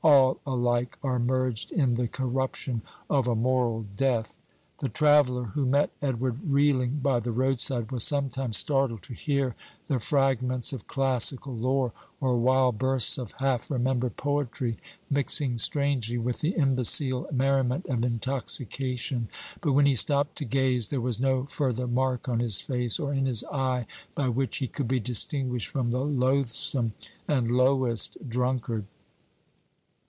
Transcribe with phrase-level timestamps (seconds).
[0.03, 4.35] All alike are merged in the corruption of a moral death.
[4.79, 9.53] The traveller, who met Edward reeling by the roadside, was sometimes startled to hear
[9.85, 14.77] the fragments of classical lore, or wild bursts of half remembered poetry,
[15.07, 19.29] mixing strangely with the imbecile merriment of intoxication.
[19.61, 23.13] But when he stopped to gaze, there was no further mark on his face or
[23.13, 26.93] in his eye by which he could be distinguished from the loathsome
[27.27, 28.85] and lowest drunkard.